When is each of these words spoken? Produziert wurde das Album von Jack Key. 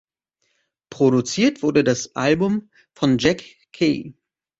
Produziert 0.89 1.61
wurde 1.61 1.83
das 1.83 2.15
Album 2.15 2.71
von 2.95 3.19
Jack 3.19 3.43
Key. 3.71 4.15